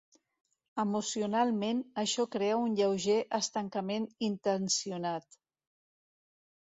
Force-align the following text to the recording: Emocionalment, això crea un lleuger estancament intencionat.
Emocionalment, 0.83 1.83
això 2.03 2.25
crea 2.35 2.57
un 2.61 2.75
lleuger 2.79 3.17
estancament 3.41 4.09
intencionat. 4.31 5.39